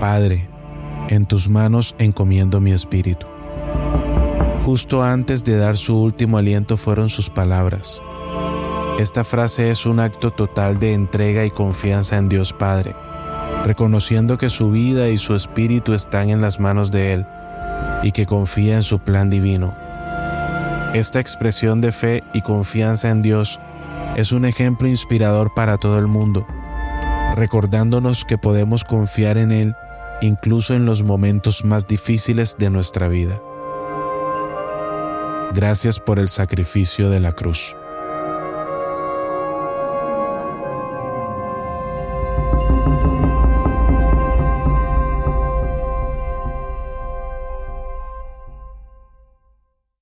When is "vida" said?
14.70-15.10, 33.08-33.40